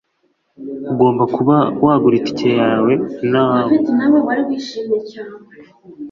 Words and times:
Ugomba 0.91 1.23
kuba 1.35 1.55
wagura 1.85 2.15
itike 2.19 2.49
ya, 2.59 2.69
nawe. 3.31 3.71